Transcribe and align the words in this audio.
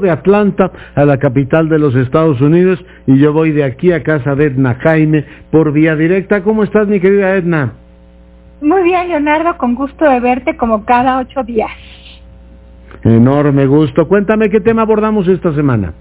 de 0.00 0.10
Atlanta 0.10 0.70
a 0.94 1.04
la 1.04 1.18
capital 1.18 1.68
de 1.68 1.78
los 1.78 1.94
Estados 1.94 2.40
Unidos 2.40 2.84
y 3.06 3.18
yo 3.18 3.32
voy 3.32 3.52
de 3.52 3.64
aquí 3.64 3.92
a 3.92 4.02
casa 4.02 4.34
de 4.34 4.46
Edna 4.46 4.74
Jaime 4.80 5.24
por 5.50 5.72
vía 5.72 5.96
directa. 5.96 6.42
¿Cómo 6.42 6.64
estás, 6.64 6.88
mi 6.88 7.00
querida 7.00 7.36
Edna? 7.36 7.72
Muy 8.60 8.82
bien, 8.82 9.08
Leonardo, 9.08 9.56
con 9.56 9.74
gusto 9.74 10.08
de 10.08 10.20
verte 10.20 10.56
como 10.56 10.84
cada 10.84 11.18
ocho 11.18 11.42
días. 11.42 11.70
Enorme 13.02 13.66
gusto. 13.66 14.06
Cuéntame 14.06 14.50
qué 14.50 14.60
tema 14.60 14.82
abordamos 14.82 15.26
esta 15.28 15.54
semana. 15.54 15.94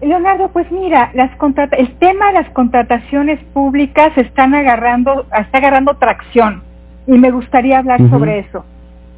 Leonardo, 0.00 0.50
pues 0.52 0.70
mira, 0.70 1.10
las 1.14 1.30
el 1.76 1.90
tema 1.98 2.28
de 2.28 2.32
las 2.34 2.50
contrataciones 2.50 3.40
públicas 3.52 4.16
están 4.16 4.54
agarrando, 4.54 5.26
está 5.36 5.58
agarrando 5.58 5.94
tracción 5.94 6.62
y 7.08 7.12
me 7.12 7.32
gustaría 7.32 7.78
hablar 7.78 7.98
sobre 8.10 8.40
eso. 8.40 8.64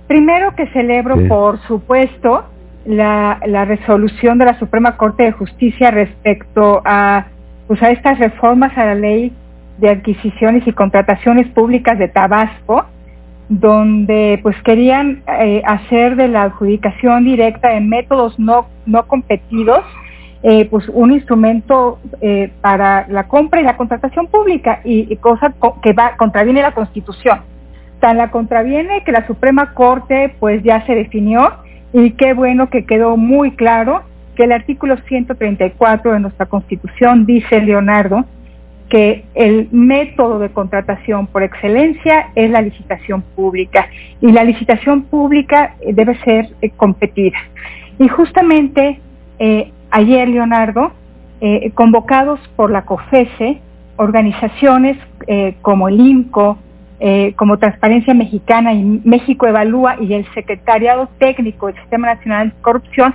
Primero 0.06 0.54
que 0.56 0.66
celebro, 0.68 1.16
por 1.28 1.58
supuesto, 1.66 2.44
la, 2.84 3.40
la, 3.46 3.64
resolución 3.64 4.38
de 4.38 4.46
la 4.46 4.58
Suprema 4.58 4.96
Corte 4.96 5.24
de 5.24 5.32
Justicia 5.32 5.90
respecto 5.90 6.82
a, 6.84 7.26
pues, 7.66 7.82
a 7.82 7.90
estas 7.90 8.18
reformas 8.18 8.76
a 8.76 8.86
la 8.86 8.94
ley 8.94 9.32
de 9.78 9.90
adquisiciones 9.90 10.66
y 10.66 10.72
contrataciones 10.72 11.48
públicas 11.48 11.98
de 11.98 12.08
Tabasco, 12.08 12.86
donde 13.48 14.38
pues 14.42 14.56
querían 14.62 15.22
eh, 15.40 15.62
hacer 15.66 16.16
de 16.16 16.28
la 16.28 16.44
adjudicación 16.44 17.24
directa 17.24 17.72
en 17.72 17.88
métodos 17.88 18.38
no, 18.38 18.68
no 18.86 19.06
competidos 19.08 19.82
eh, 20.42 20.64
pues 20.70 20.88
un 20.88 21.12
instrumento 21.12 21.98
eh, 22.22 22.50
para 22.62 23.06
la 23.08 23.28
compra 23.28 23.60
y 23.60 23.64
la 23.64 23.76
contratación 23.76 24.26
pública 24.28 24.80
y, 24.84 25.14
cosa 25.16 25.52
que 25.82 25.92
va 25.92 26.16
contraviene 26.16 26.62
la 26.62 26.72
Constitución. 26.72 27.40
Tan 28.00 28.16
la 28.16 28.30
contraviene 28.30 29.02
que 29.04 29.12
la 29.12 29.26
Suprema 29.26 29.74
Corte 29.74 30.34
pues 30.40 30.62
ya 30.62 30.86
se 30.86 30.94
definió 30.94 31.52
y 31.92 32.12
qué 32.12 32.34
bueno 32.34 32.70
que 32.70 32.84
quedó 32.84 33.16
muy 33.16 33.52
claro 33.52 34.02
que 34.36 34.44
el 34.44 34.52
artículo 34.52 34.96
134 35.08 36.12
de 36.12 36.20
nuestra 36.20 36.46
Constitución 36.46 37.26
dice, 37.26 37.60
Leonardo, 37.60 38.24
que 38.88 39.24
el 39.34 39.68
método 39.70 40.40
de 40.40 40.50
contratación 40.50 41.26
por 41.28 41.42
excelencia 41.42 42.30
es 42.34 42.50
la 42.50 42.60
licitación 42.60 43.22
pública 43.22 43.88
y 44.20 44.32
la 44.32 44.44
licitación 44.44 45.02
pública 45.02 45.76
debe 45.92 46.18
ser 46.24 46.48
eh, 46.60 46.70
competida. 46.70 47.38
Y 47.98 48.08
justamente 48.08 49.00
eh, 49.38 49.70
ayer, 49.90 50.28
Leonardo, 50.28 50.92
eh, 51.40 51.70
convocados 51.74 52.40
por 52.56 52.70
la 52.70 52.82
COFESE, 52.84 53.60
organizaciones 53.96 54.96
como 55.60 55.88
el 55.88 56.00
INCO, 56.00 56.58
como 57.36 57.58
Transparencia 57.58 58.12
Mexicana 58.12 58.74
y 58.74 58.82
México 59.04 59.46
Evalúa 59.46 59.96
y 60.00 60.12
el 60.12 60.26
Secretariado 60.34 61.08
Técnico 61.18 61.68
del 61.68 61.76
Sistema 61.76 62.14
Nacional 62.14 62.50
de 62.50 62.62
Corrupción, 62.62 63.14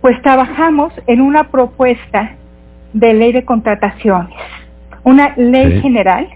pues 0.00 0.20
trabajamos 0.22 0.92
en 1.06 1.20
una 1.20 1.44
propuesta 1.44 2.36
de 2.94 3.12
ley 3.12 3.32
de 3.32 3.44
contrataciones 3.44 4.34
una 5.06 5.34
ley 5.36 5.80
general 5.82 6.26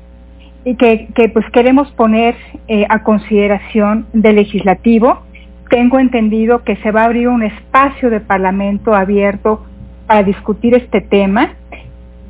y 0.65 0.77
que, 0.77 1.31
pues 1.33 1.45
queremos 1.51 1.91
poner 1.93 2.37
eh, 2.69 2.87
a 2.89 3.03
consideración 3.03 4.07
del 4.13 4.37
legislativo. 4.37 5.23
Tengo 5.69 5.99
entendido 5.99 6.63
que 6.63 6.77
se 6.77 6.93
va 6.93 7.03
a 7.03 7.07
abrir 7.07 7.27
un 7.27 7.43
espacio 7.43 8.11
de 8.11 8.21
parlamento 8.21 8.95
abierto 8.95 9.67
para 10.07 10.23
discutir 10.23 10.75
este 10.75 11.01
tema. 11.01 11.51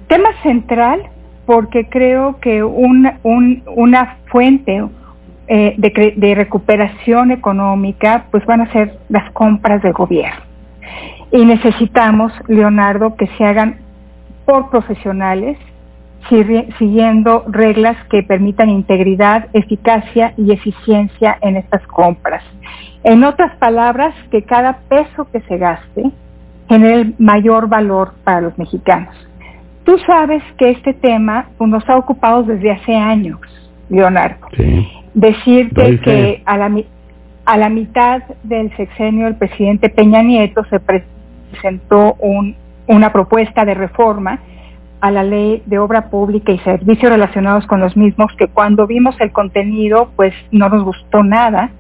Tema 0.09 0.31
central 0.43 1.03
porque 1.51 1.89
creo 1.89 2.39
que 2.39 2.63
una 2.63 4.19
fuente 4.27 4.85
eh, 5.49 5.75
de, 5.79 6.15
de, 6.17 6.35
recuperación 6.37 7.33
económica 7.33 8.27
pues 8.31 8.47
van 8.47 8.61
a 8.61 8.73
ser 8.73 9.01
las 9.09 9.33
compras 9.33 9.83
del 9.83 9.93
gobierno. 9.93 10.43
Y 11.33 11.45
necesitamos, 11.45 12.33
Leonardo, 12.47 13.17
que 13.17 13.27
se 13.37 13.45
hagan 13.45 13.81
por 14.45 14.71
profesionales, 14.71 15.59
siguiendo 16.79 17.45
reglas 17.49 17.97
que 18.11 18.23
permitan 18.23 18.71
integridad, 18.71 19.49
eficacia 19.53 20.35
y 20.37 20.53
eficiencia 20.53 21.37
en 21.41 21.57
estas 21.57 21.85
compras. 21.89 22.45
En 23.03 23.25
otras 23.25 23.57
palabras, 23.57 24.15
que 24.31 24.45
cada 24.45 24.79
peso 24.89 25.27
que 25.33 25.41
se 25.41 25.59
gaste 25.59 26.13
genere 26.69 27.13
mayor 27.19 27.69
valor 27.69 28.13
para 28.23 28.41
los 28.41 28.57
mexicanos. 28.57 29.30
Tú 29.85 29.99
sabes 30.07 30.43
que 30.59 30.71
este 30.71 30.95
tema 30.95 31.49
pues, 31.59 31.71
nos 31.71 31.89
ha 31.89 31.97
ocupado 31.97 32.43
desde 32.43 32.71
hace 32.71 32.95
años, 32.95 33.41
Leonardo. 33.89 34.47
Decirte 35.15 35.99
que 36.01 36.43
a 36.45 36.57
la, 36.57 36.71
a 37.45 37.57
la 37.57 37.69
mitad 37.69 38.23
del 38.43 38.75
sexenio 38.77 39.27
del 39.27 39.37
presidente 39.37 39.89
Peña 39.89 40.23
Nieto 40.23 40.65
se 40.71 40.79
presentó 40.81 42.15
un, 42.21 42.55
una 42.87 43.13
propuesta 43.13 43.65
de 43.65 43.75
reforma 43.75 44.41
a 45.01 45.11
la 45.11 45.23
ley 45.23 45.63
de 45.67 45.79
obra 45.79 46.11
pública 46.11 46.53
y 46.53 46.59
servicios 46.59 47.11
relacionados 47.11 47.67
con 47.67 47.81
los 47.81 47.97
mismos, 47.97 48.33
que 48.37 48.49
cuando 48.49 48.87
vimos 48.87 49.17
el 49.21 49.33
contenido, 49.33 50.11
pues 50.17 50.35
no 50.51 50.69
nos 50.69 50.85
gustó 50.85 51.23
nada, 51.23 51.71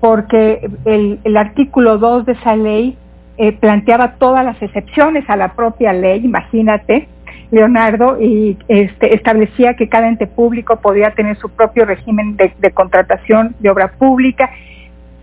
porque 0.00 0.68
el, 0.84 1.36
artículo 1.36 1.98
2 1.98 2.26
de 2.26 2.32
esa 2.32 2.56
ley 2.56 2.96
eh, 3.38 3.52
planteaba 3.52 4.14
todas 4.14 4.44
las 4.44 4.60
excepciones 4.62 5.28
a 5.28 5.36
la 5.36 5.54
propia 5.54 5.92
ley, 5.92 6.24
imagínate, 6.24 7.08
Leonardo, 7.50 8.20
y 8.20 8.56
este, 8.68 9.14
establecía 9.14 9.74
que 9.74 9.88
cada 9.88 10.08
ente 10.08 10.26
público 10.26 10.76
podía 10.80 11.10
tener 11.12 11.36
su 11.36 11.50
propio 11.50 11.84
régimen 11.84 12.36
de, 12.36 12.70
contratación 12.72 13.54
de 13.60 13.70
obra 13.70 13.88
pública. 13.92 14.50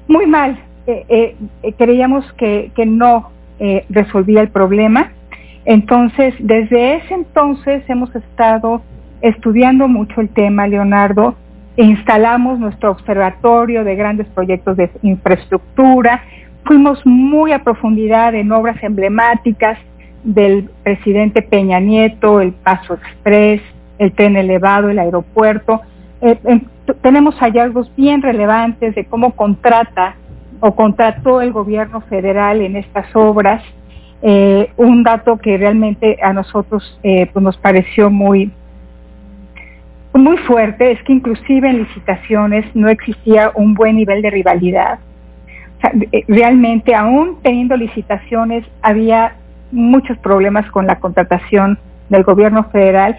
Muy 0.07 0.27
mal, 0.27 0.59
eh, 0.85 1.35
eh, 1.63 1.73
creíamos 1.77 2.31
que, 2.33 2.71
que 2.75 2.85
no 2.85 3.31
resolvía 3.89 4.39
el 4.39 4.47
problema 4.47 5.11
entonces, 5.69 6.33
desde 6.39 6.95
ese 6.95 7.13
entonces 7.13 7.83
hemos 7.87 8.13
estado 8.15 8.81
estudiando 9.21 9.87
mucho 9.87 10.19
el 10.21 10.29
tema, 10.29 10.65
Leonardo, 10.65 11.35
instalamos 11.77 12.57
nuestro 12.59 12.89
observatorio 12.89 13.83
de 13.83 13.95
grandes 13.95 14.25
proyectos 14.27 14.77
de 14.77 14.89
infraestructura, 15.03 16.23
fuimos 16.65 17.05
muy 17.05 17.51
a 17.51 17.63
profundidad 17.63 18.35
en 18.35 18.51
obras 18.51 18.81
emblemáticas 18.83 19.77
del 20.23 20.69
presidente 20.83 21.41
Peña 21.41 21.79
Nieto, 21.79 22.41
el 22.41 22.51
Paso 22.51 22.95
Express, 22.95 23.61
el 23.97 24.11
tren 24.13 24.37
elevado, 24.37 24.89
el 24.89 24.99
aeropuerto. 24.99 25.81
Eh, 26.21 26.37
tenemos 27.01 27.35
hallazgos 27.39 27.91
bien 27.95 28.21
relevantes 28.21 28.95
de 28.95 29.05
cómo 29.05 29.35
contrata 29.35 30.15
o 30.59 30.75
contrató 30.75 31.41
el 31.41 31.51
gobierno 31.51 32.01
federal 32.01 32.61
en 32.61 32.75
estas 32.75 33.15
obras 33.15 33.63
eh, 34.21 34.71
un 34.75 35.03
dato 35.03 35.37
que 35.37 35.57
realmente 35.57 36.17
a 36.21 36.33
nosotros 36.33 36.99
eh, 37.03 37.29
pues 37.31 37.41
nos 37.41 37.57
pareció 37.57 38.09
muy, 38.09 38.51
muy 40.13 40.37
fuerte 40.39 40.91
es 40.91 41.01
que 41.03 41.13
inclusive 41.13 41.69
en 41.69 41.79
licitaciones 41.79 42.65
no 42.75 42.89
existía 42.89 43.51
un 43.55 43.73
buen 43.73 43.95
nivel 43.95 44.21
de 44.21 44.29
rivalidad. 44.29 44.99
Eh, 45.81 46.23
realmente, 46.27 46.93
aún 46.93 47.37
teniendo 47.41 47.77
licitaciones, 47.77 48.65
había 48.81 49.35
muchos 49.71 50.17
problemas 50.17 50.69
con 50.71 50.87
la 50.87 50.99
contratación 50.99 51.77
del 52.09 52.23
gobierno 52.23 52.65
federal. 52.65 53.17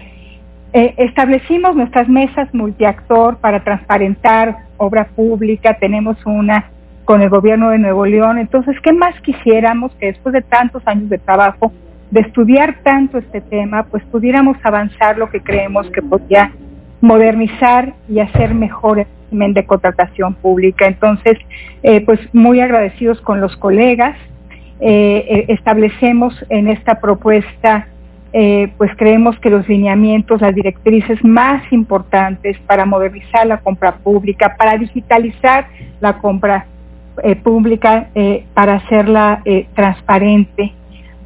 establecimos 0.73 1.75
nuestras 1.75 2.07
mesas 2.07 2.53
multiactor 2.53 3.37
para 3.37 3.63
transparentar 3.63 4.57
obra 4.77 5.05
pública, 5.05 5.77
tenemos 5.79 6.17
una 6.25 6.69
con 7.05 7.21
el 7.21 7.29
gobierno 7.29 7.71
de 7.71 7.79
Nuevo 7.79 8.05
León. 8.05 8.37
Entonces, 8.37 8.75
¿qué 8.81 8.93
más 8.93 9.19
quisiéramos 9.21 9.93
que 9.95 10.07
después 10.07 10.33
de 10.33 10.41
tantos 10.41 10.81
años 10.85 11.09
de 11.09 11.17
trabajo, 11.17 11.71
de 12.09 12.21
estudiar 12.21 12.77
tanto 12.83 13.17
este 13.17 13.41
tema, 13.41 13.83
pues 13.83 14.03
pudiéramos 14.05 14.57
avanzar 14.63 15.17
lo 15.17 15.29
que 15.29 15.41
creemos 15.41 15.89
que 15.91 16.01
podía 16.01 16.51
modernizar 16.99 17.93
y 18.07 18.19
hacer 18.19 18.53
mejor 18.53 19.05
de 19.31 19.65
contratación 19.65 20.33
pública. 20.35 20.87
Entonces, 20.87 21.37
eh, 21.83 22.01
pues 22.01 22.19
muy 22.33 22.59
agradecidos 22.59 23.19
con 23.21 23.41
los 23.41 23.55
colegas. 23.57 24.17
Eh, 24.79 25.25
eh, 25.27 25.45
establecemos 25.49 26.33
en 26.49 26.67
esta 26.67 26.99
propuesta, 26.99 27.87
pues 28.77 28.91
creemos 28.95 29.37
que 29.39 29.49
los 29.49 29.67
lineamientos, 29.67 30.39
las 30.39 30.55
directrices 30.55 31.21
más 31.21 31.61
importantes 31.73 32.57
para 32.65 32.85
modernizar 32.85 33.45
la 33.45 33.57
compra 33.57 33.97
pública, 33.97 34.55
para 34.57 34.77
digitalizar 34.77 35.67
la 35.99 36.17
compra 36.19 36.65
pública 37.43 38.07
para 38.53 38.75
hacerla 38.75 39.43
transparente, 39.75 40.71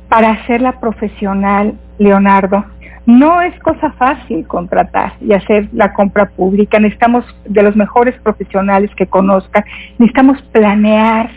para 0.10 0.32
hacerla 0.32 0.80
profesional, 0.80 1.76
Leonardo. 2.00 2.66
No 3.06 3.42
es 3.42 3.58
cosa 3.60 3.92
fácil 3.92 4.48
contratar 4.48 5.14
y 5.22 5.34
hacer 5.34 5.70
la 5.74 5.94
compra 5.94 6.30
pública. 6.30 6.80
Necesitamos 6.80 7.24
de 7.46 7.62
los 7.62 7.76
mejores 7.76 8.16
profesionales 8.22 8.90
que 8.96 9.06
conozcan. 9.06 9.64
Necesitamos 10.00 10.42
planear. 10.52 11.30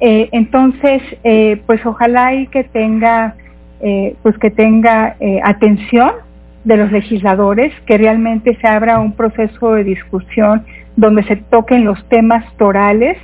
entonces, 0.00 1.00
pues 1.66 1.84
ojalá 1.86 2.34
y 2.34 2.46
que 2.48 2.64
tenga, 2.64 3.36
pues 4.22 4.36
que 4.38 4.50
tenga 4.50 5.16
atención 5.44 6.12
de 6.64 6.76
los 6.76 6.92
legisladores, 6.92 7.72
que 7.86 7.98
realmente 7.98 8.56
se 8.60 8.66
abra 8.66 9.00
un 9.00 9.12
proceso 9.12 9.72
de 9.72 9.84
discusión 9.84 10.64
donde 10.96 11.22
se 11.24 11.36
toquen 11.36 11.84
los 11.84 12.04
temas 12.08 12.44
torales 12.56 13.16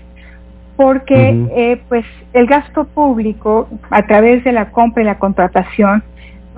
porque 0.77 1.37
eh, 1.57 1.81
pues 1.89 2.05
el 2.33 2.47
gasto 2.47 2.85
público 2.85 3.69
a 3.91 4.07
través 4.07 4.45
de 4.45 4.53
la 4.53 4.71
compra 4.71 5.03
y 5.03 5.07
la 5.07 5.19
contratación 5.19 6.05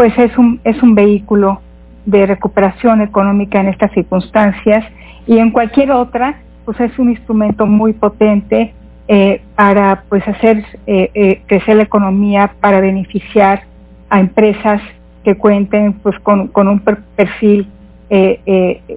pues 0.01 0.17
es 0.17 0.39
un 0.39 0.59
es 0.65 0.83
un 0.83 0.95
vehículo 0.95 1.61
de 2.07 2.25
recuperación 2.25 3.03
económica 3.03 3.61
en 3.61 3.69
estas 3.69 3.93
circunstancias 3.93 4.83
y 5.27 5.37
en 5.37 5.51
cualquier 5.51 5.91
otra 5.93 6.41
pues 6.65 6.81
es 6.81 6.99
un 6.99 7.11
instrumento 7.11 7.67
muy 7.67 7.93
potente 7.93 8.73
eh, 9.09 9.43
para 9.55 10.05
pues 10.09 10.27
hacer 10.27 10.65
eh, 10.87 11.43
crecer 11.45 11.77
la 11.77 11.83
economía 11.83 12.51
para 12.63 12.81
beneficiar 12.81 13.65
a 14.09 14.21
empresas 14.21 14.81
que 15.23 15.37
cuenten 15.37 15.93
pues 15.93 16.19
con, 16.21 16.49
con 16.49 16.67
un 16.67 16.81
perfil 16.81 17.69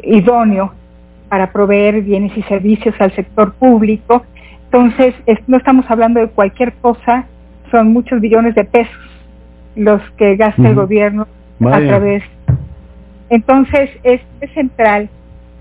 idóneo 0.03 0.71
para 1.27 1.51
proveer 1.51 2.01
bienes 2.01 2.31
y 2.37 2.43
servicios 2.43 2.95
al 2.99 3.13
sector 3.13 3.53
público. 3.55 4.23
Entonces, 4.71 5.13
no 5.47 5.57
estamos 5.57 5.85
hablando 5.89 6.21
de 6.21 6.29
cualquier 6.29 6.71
cosa, 6.75 7.25
son 7.71 7.91
muchos 7.91 8.21
billones 8.21 8.55
de 8.55 8.63
pesos 8.63 9.12
los 9.75 10.01
que 10.17 10.35
gasta 10.35 10.69
el 10.69 10.75
gobierno 10.75 11.27
a 11.61 11.79
través. 11.79 12.23
Entonces, 13.29 13.89
es, 14.03 14.21
central, 14.53 15.09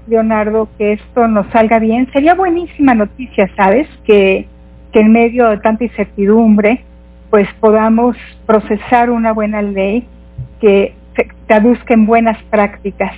Leonardo, 0.06 0.68
que 0.76 0.92
esto 0.92 1.28
nos 1.28 1.46
salga 1.48 1.78
bien. 1.78 2.08
Sería 2.12 2.34
buenísima 2.34 2.94
noticia, 2.94 3.48
¿sabes? 3.56 3.88
Que, 4.04 4.46
que 4.92 5.00
en 5.00 5.12
medio 5.12 5.48
de 5.48 5.58
tanta 5.58 5.84
incertidumbre, 5.84 6.84
pues 7.30 7.48
podamos 7.60 8.16
procesar 8.46 9.10
una 9.10 9.32
buena 9.32 9.62
ley 9.62 10.06
que 10.60 10.94
se 11.16 11.28
traduzca 11.46 11.94
en 11.94 12.06
buenas 12.06 12.42
prácticas 12.44 13.14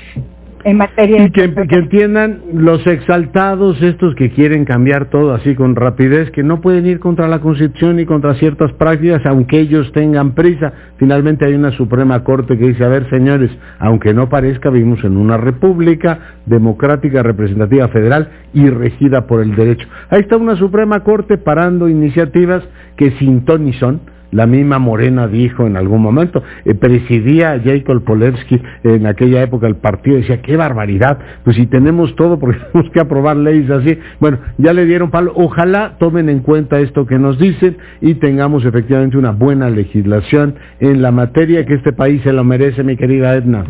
en 0.64 0.78
materia 0.78 1.24
y 1.24 1.30
que, 1.30 1.52
que, 1.52 1.76
entiendan 1.76 2.40
los 2.54 2.86
exaltados 2.86 3.80
estos 3.82 4.14
que 4.14 4.30
quieren 4.30 4.64
cambiar 4.64 5.10
todo 5.10 5.34
así 5.34 5.54
con 5.54 5.76
rapidez 5.76 6.30
que 6.30 6.42
no 6.42 6.60
pueden 6.60 6.86
ir 6.86 7.00
contra 7.00 7.28
la 7.28 7.40
constitución 7.40 8.00
y 8.00 8.06
contra 8.06 8.34
ciertas 8.34 8.72
prácticas 8.72 9.22
aunque 9.26 9.60
ellos 9.60 9.92
tengan 9.92 10.34
prisa. 10.34 10.72
Finalmente 10.96 11.44
hay 11.44 11.54
una 11.54 11.70
suprema 11.72 12.24
corte 12.24 12.56
que 12.56 12.68
dice 12.68 12.84
a 12.84 12.88
ver 12.88 13.08
señores 13.10 13.50
aunque 13.78 14.14
no 14.14 14.28
parezca 14.28 14.70
vivimos 14.70 15.04
en 15.04 15.16
una 15.18 15.36
república 15.36 16.18
democrática 16.46 17.22
representativa 17.22 17.88
federal 17.88 18.30
y 18.54 18.68
regida 18.70 19.26
por 19.26 19.42
el 19.42 19.54
derecho 19.54 19.86
ahí 20.08 20.20
está 20.20 20.36
una 20.36 20.56
suprema 20.56 21.04
corte 21.04 21.36
parando 21.36 21.88
iniciativas 21.88 22.64
que 22.96 23.10
sin 23.12 23.44
ton 23.44 23.66
ni 23.66 23.74
son 23.74 24.00
la 24.34 24.46
misma 24.46 24.80
Morena 24.80 25.28
dijo 25.28 25.64
en 25.66 25.76
algún 25.76 26.02
momento, 26.02 26.42
eh, 26.64 26.74
presidía 26.74 27.60
Jacob 27.64 28.02
Polewski 28.02 28.60
en 28.82 29.06
aquella 29.06 29.42
época 29.42 29.68
el 29.68 29.76
partido, 29.76 30.16
decía, 30.16 30.42
qué 30.42 30.56
barbaridad, 30.56 31.18
pues 31.44 31.56
si 31.56 31.66
tenemos 31.66 32.16
todo 32.16 32.38
porque 32.38 32.58
tenemos 32.72 32.92
que 32.92 33.00
aprobar 33.00 33.36
leyes 33.36 33.70
así. 33.70 33.96
Bueno, 34.18 34.38
ya 34.58 34.72
le 34.72 34.86
dieron 34.86 35.12
palo, 35.12 35.32
ojalá 35.36 35.94
tomen 35.98 36.28
en 36.28 36.40
cuenta 36.40 36.80
esto 36.80 37.06
que 37.06 37.18
nos 37.18 37.38
dicen 37.38 37.76
y 38.00 38.14
tengamos 38.14 38.64
efectivamente 38.64 39.16
una 39.16 39.30
buena 39.30 39.70
legislación 39.70 40.56
en 40.80 41.00
la 41.00 41.12
materia 41.12 41.64
que 41.64 41.74
este 41.74 41.92
país 41.92 42.20
se 42.22 42.32
lo 42.32 42.42
merece, 42.42 42.82
mi 42.82 42.96
querida 42.96 43.36
Edna. 43.36 43.64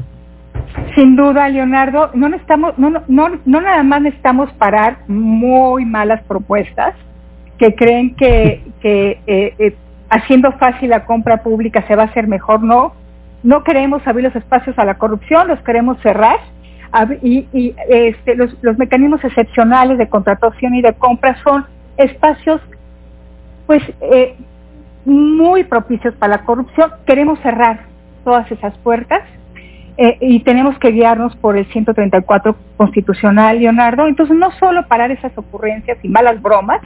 Sin 0.94 1.14
duda, 1.14 1.48
Leonardo, 1.50 2.10
no 2.14 2.28
necesitamos, 2.30 2.78
no, 2.78 2.90
no, 2.90 3.02
no, 3.08 3.60
nada 3.60 3.82
más 3.82 4.00
necesitamos 4.00 4.50
parar 4.54 4.98
muy 5.08 5.84
malas 5.84 6.22
propuestas 6.22 6.94
que 7.58 7.74
creen 7.74 8.14
que, 8.16 8.62
que 8.80 9.20
eh, 9.26 9.54
eh, 9.58 9.74
haciendo 10.14 10.52
fácil 10.52 10.90
la 10.90 11.04
compra 11.04 11.42
pública 11.42 11.84
se 11.88 11.96
va 11.96 12.04
a 12.04 12.06
hacer 12.06 12.28
mejor, 12.28 12.62
no. 12.62 12.94
No 13.42 13.64
queremos 13.64 14.06
abrir 14.06 14.24
los 14.24 14.36
espacios 14.36 14.78
a 14.78 14.84
la 14.84 14.94
corrupción, 14.94 15.48
los 15.48 15.60
queremos 15.60 16.00
cerrar 16.00 16.38
y, 17.20 17.74
este, 17.88 18.36
los, 18.36 18.78
mecanismos 18.78 19.22
excepcionales 19.24 19.98
de 19.98 20.08
contratación 20.08 20.76
y 20.76 20.82
de 20.82 20.94
compra 20.94 21.36
son 21.42 21.66
espacios 21.96 22.60
pues 23.66 23.82
eh, 24.00 24.36
muy 25.04 25.64
propicios 25.64 26.14
para 26.14 26.36
la 26.36 26.44
corrupción. 26.44 26.92
Queremos 27.06 27.40
cerrar 27.40 27.80
todas 28.22 28.50
esas 28.52 28.76
puertas 28.78 29.22
eh, 29.96 30.16
y 30.20 30.40
tenemos 30.40 30.78
que 30.78 30.92
guiarnos 30.92 31.34
por 31.36 31.56
el 31.56 31.66
134 31.66 32.56
constitucional, 32.76 33.58
Leonardo. 33.58 34.06
Entonces, 34.06 34.36
no 34.36 34.52
solo 34.52 34.86
parar 34.86 35.10
esas 35.10 35.36
ocurrencias 35.36 35.98
y 36.02 36.08
malas 36.08 36.40
bromas, 36.40 36.80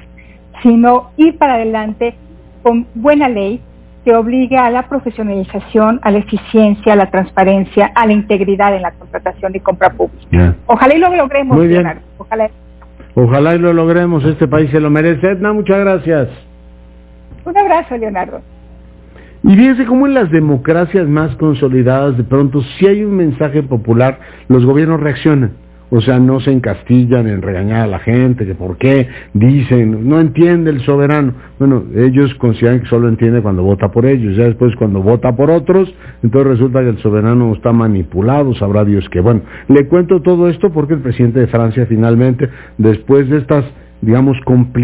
sino 0.63 1.11
ir 1.17 1.37
para 1.37 1.55
adelante 1.55 2.15
con 2.63 2.87
buena 2.95 3.29
ley 3.29 3.61
que 4.05 4.15
obliga 4.15 4.67
a 4.67 4.71
la 4.71 4.89
profesionalización, 4.89 6.01
a 6.03 6.11
la 6.11 6.19
eficiencia, 6.19 6.93
a 6.93 6.97
la 6.97 7.11
transparencia, 7.11 7.91
a 7.95 8.07
la 8.07 8.13
integridad 8.13 8.75
en 8.75 8.83
la 8.83 8.93
contratación 8.93 9.55
y 9.55 9.61
compra 9.61 9.91
pública. 9.91 10.55
Ojalá 10.67 10.95
y 10.95 10.99
lo 10.99 11.15
logremos, 11.15 11.57
Muy 11.57 11.69
Ojalá. 12.19 12.51
Ojalá 13.15 13.55
y 13.55 13.59
lo 13.59 13.73
logremos, 13.73 14.25
este 14.25 14.47
país 14.47 14.71
se 14.71 14.81
lo 14.81 14.91
merece. 14.91 15.33
Edna, 15.33 15.53
muchas 15.53 15.81
gracias. 15.81 16.29
Un 17.45 17.59
abrazo, 17.59 17.97
Leonardo. 17.97 18.41
Y 19.43 19.55
fíjense 19.55 19.87
cómo 19.87 20.07
en 20.07 20.15
las 20.15 20.31
democracias 20.31 21.07
más 21.07 21.35
consolidadas, 21.37 22.17
de 22.17 22.25
pronto, 22.25 22.63
si 22.63 22.87
hay 22.87 23.05
un 23.05 23.17
mensaje 23.17 23.63
popular, 23.63 24.19
los 24.49 24.65
gobiernos 24.65 25.01
reaccionan 25.01 25.53
o 25.91 26.01
sea, 26.01 26.19
no 26.19 26.41
se 26.41 26.53
encastillan 26.53 27.27
en 27.29 27.43
regañar 27.43 27.83
a 27.83 27.87
la 27.87 27.99
gente, 27.99 28.47
que 28.47 28.55
por 28.55 28.77
qué 28.77 29.09
dicen, 29.33 30.09
no 30.09 30.21
entiende 30.21 30.71
el 30.71 30.81
soberano. 30.83 31.33
Bueno, 31.59 31.85
ellos 31.97 32.35
consideran 32.35 32.81
que 32.81 32.87
solo 32.87 33.09
entiende 33.09 33.41
cuando 33.41 33.63
vota 33.63 33.91
por 33.91 34.07
ellos, 34.07 34.37
ya 34.37 34.45
después 34.45 34.75
cuando 34.77 35.03
vota 35.03 35.35
por 35.35 35.51
otros, 35.51 35.93
entonces 36.23 36.53
resulta 36.53 36.81
que 36.81 36.91
el 36.91 36.99
soberano 36.99 37.53
está 37.55 37.73
manipulado, 37.73 38.55
sabrá 38.55 38.85
Dios 38.85 39.09
que. 39.09 39.21
Bueno, 39.21 39.43
le 39.69 39.87
cuento 39.87 40.21
todo 40.21 40.49
esto 40.49 40.71
porque 40.71 40.95
el 40.95 41.01
presidente 41.01 41.41
de 41.41 41.47
Francia 41.47 41.87
finalmente, 41.87 42.49
después 42.77 43.29
de 43.29 43.39
estas, 43.39 43.65
digamos, 44.01 44.37
complicaciones, 44.45 44.79